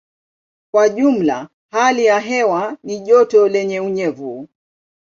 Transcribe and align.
Kwa 0.71 0.89
jumla 0.89 1.49
hali 1.71 2.05
ya 2.05 2.19
hewa 2.19 2.77
ni 2.83 2.99
joto 2.99 3.47
lenye 3.47 3.79
unyevu. 3.79 4.49